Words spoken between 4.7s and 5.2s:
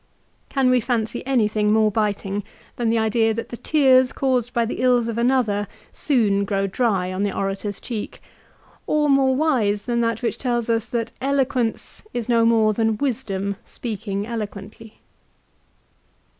ills of